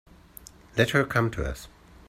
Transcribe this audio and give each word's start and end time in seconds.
Let 0.79 0.89
her 0.89 1.05
come 1.05 1.29
to 1.29 1.45
us. 1.45 1.67